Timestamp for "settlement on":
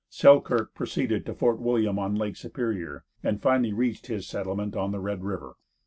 4.27-4.91